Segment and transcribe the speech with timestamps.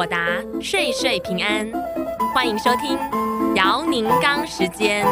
[0.00, 1.70] 我答，岁岁平安。
[2.34, 2.98] 欢迎收听
[3.54, 5.04] 姚宁刚时间。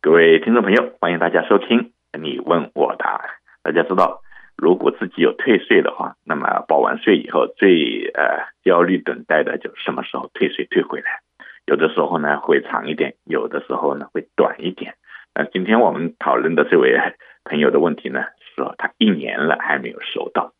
[0.00, 3.20] 各位听众朋友，欢迎大家收听你问我答。
[3.62, 4.20] 大家知道。
[4.60, 11.20] 如果自己有退税的话，那么报完税以后，最呃焦虑等待的就什么时候退税退回来。
[11.64, 14.96] 有的时候呢会长一点，有的时候呢会短一点。
[15.34, 16.94] 那今天我们讨论的这位
[17.42, 18.22] 朋友的问题呢，
[18.54, 20.52] 说他一年了还没有收到。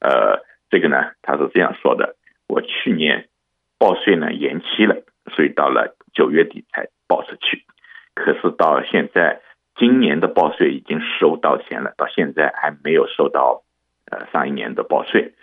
[0.00, 2.16] 呃，这个呢他是这样说的：
[2.48, 3.28] 我去年
[3.78, 5.04] 报税呢延期了，
[5.36, 7.64] 所以到了九月底才报出去。
[8.14, 9.42] 可是到现在。
[9.78, 13.62] 今年的报税已经收到钱了，到现在还没有收到，
[14.10, 15.34] 呃，上一年的报税，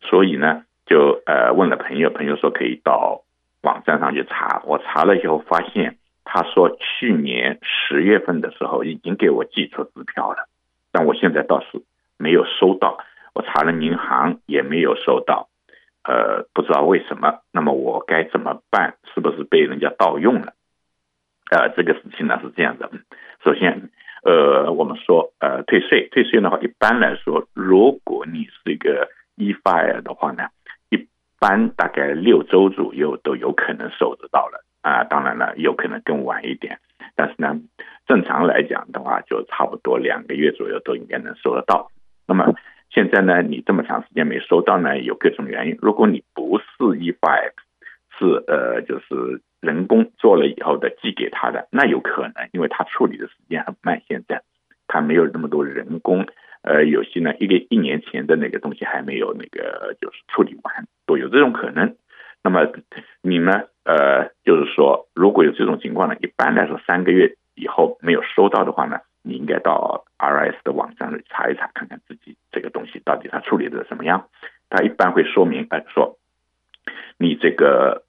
[0.00, 3.22] 所以呢，就呃问了朋友，朋友说可以到
[3.62, 4.62] 网站上去查。
[4.64, 10.48] 我查了以后发现，他说去年十月份的时候已经给我寄出支票了，
[10.92, 11.82] 但我现在倒是
[12.16, 12.98] 没有收到。
[13.34, 15.48] 我查了银行也没有收到，
[16.04, 17.40] 呃，不知道为什么。
[17.50, 18.94] 那么我该怎么办？
[19.14, 20.52] 是不是被人家盗用了？
[21.52, 22.90] 呃，这个事情呢是这样的。
[23.44, 23.90] 首先，
[24.24, 30.48] 呃，我们说，呃，退税，退税的话，一般来说，如果你是一个 e-file 的话呢，
[30.88, 31.06] 一
[31.38, 35.04] 般大概六周左右都有可能收得到了啊。
[35.04, 36.78] 当然了，有可能更晚一点，
[37.14, 37.60] 但是呢，
[38.06, 41.90] 正常来讲的话，就差不多两个月左右都应该能收得到。
[42.26, 42.54] 那么
[42.88, 45.76] 现在呢，你这么长时间没收到呢，有各种原因。
[45.82, 46.64] 如果你不是
[46.98, 47.52] e-file，
[48.18, 49.42] 是呃，就是。
[49.62, 54.42] 人工做了以后的寄给他的，那有可能，因为他处理的时间很慢，现在
[54.88, 56.26] 他没有那么多人工，
[56.62, 61.94] 呃，有些呢，一个一年前的那个东西还没有那个就是处理完，都有这种可能。
[62.42, 62.72] 那么
[63.20, 74.26] 你呢，呃，就是说，如果有这种情况呢，一般来说三个月以后没有收到的话呢，你应该到 RS 的网站里查一查，看看自己这个东西到底他处理的怎么样。
[74.68, 76.18] 他一般会说明，呃，说
[77.16, 78.02] 你这个，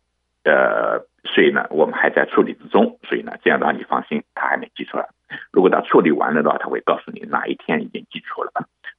[0.46, 1.06] 呃。
[1.26, 5.08] 所以呢，我们还在处理之中，所以呢，这样的话你放心，他还没寄出来。
[5.52, 8.52] 如果他处理完了的话，他会告诉你哪一天已经寄出了。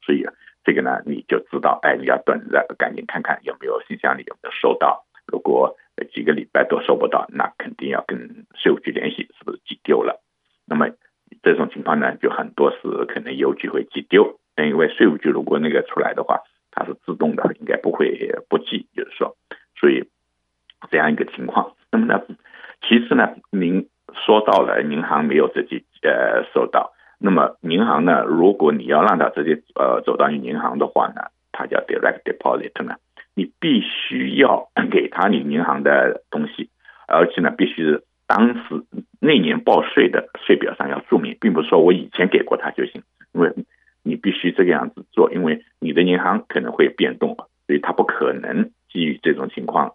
[0.04, 0.26] 所以
[0.64, 5.04] 这个呢，你就知道，哎，你要等着，赶紧看看有没有信箱里有没有收到。
[5.26, 5.76] 如果
[6.12, 10.22] 几个礼拜都收不到，那肯定要跟税务局联系，是不是寄丢了？
[10.66, 10.88] 那么
[11.42, 16.40] 这种情况呢，就很多是可能邮局会寄丢，因为税务局如果那个出来的话，
[16.70, 19.36] 它是自动的，应该不会不寄，就是说，
[19.78, 20.08] 所以
[20.90, 21.72] 这样一个情况。
[21.90, 22.22] 那么呢，
[22.82, 23.88] 其次呢，您
[24.24, 31.22] 说到了银行没有直接呃收到，那么银行呢，如果你要让他直接呃走到你银行的话呢，
[31.52, 32.96] 它叫 direct deposit 呢，
[33.34, 36.68] 你必须要给他你银行的东西，
[37.06, 38.82] 而且呢，必须是当时
[39.20, 43.02] 那年报税的税表上要注明，并不是说我以前给过他就行，
[43.32, 43.52] 因为
[44.02, 49.94] 你必须这个样子做，因为你的银行可能会变动，所以他不可能基于这种情况。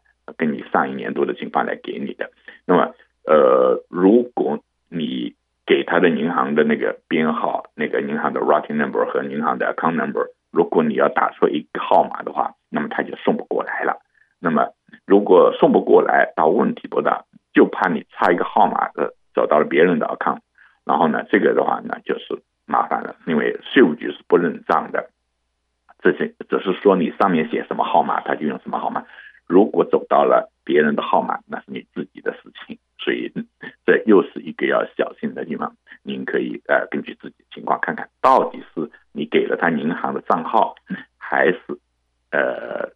[0.79, 2.31] 上一年度的情况来给你的，
[2.66, 2.94] 那么
[3.25, 5.35] 呃，如果你
[5.66, 14.00] 给他的银行的那个编号、那个银行的 routing number 和银行的 account number，如果你要打错一个号码的话，那么他就送不过来了。
[14.39, 14.69] 那么
[15.06, 20.39] 如果送不过来，倒问题不大，就怕你差一个号码的走到了别人的 account，
[20.85, 25.09] 然后呢，这个的话呢就是麻烦了，因为税务局是不认账的，
[26.01, 29.03] 这些只是说你上面写什么号码，他就用什么号码。
[29.50, 33.34] 如果走到了别人的号码，那是你自己的事情，所以
[33.84, 35.76] 这又是一个要小心的地方。
[36.04, 40.76] 您可以呃根据自己的情况看看到底是你给了他银行的账号，
[41.18, 41.60] 还是
[42.30, 42.92] 呃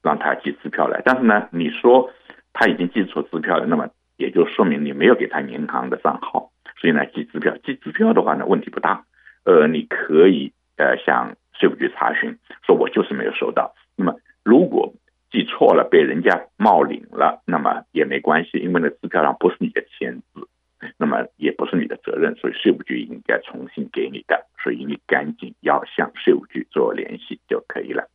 [0.00, 1.02] 让他寄支票来。
[1.04, 2.12] 但是呢，你说
[2.52, 9.04] 他已经寄出支票了，那么也就说明你没有给他银行的账号，所以呢寄支票寄支票的话呢问题不大。
[9.44, 13.74] 呃，你可以呃向税务局查询，说我就是没有收到。
[13.96, 14.14] 那么
[14.44, 14.94] 如果
[15.30, 20.48] 记错了，被人家冒领了，那么也没关系，因为那支票上不是你的签字，
[20.98, 28.08] 那么也不是你的责任，所以税务局应该重新给你的，所以你赶紧要向税务局做联系就可以了。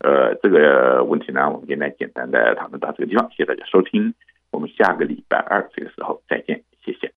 [0.00, 4.12] 呃，这个问题呢，我们今天简单的讨论到这个地方，谢谢大家收听，
[4.50, 6.63] 我们下个礼拜二这个时候再见。